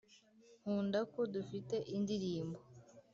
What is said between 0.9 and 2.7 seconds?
ko dufite "indirimbo"